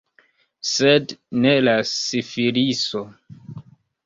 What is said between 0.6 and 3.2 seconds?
Sed ne la sifiliso.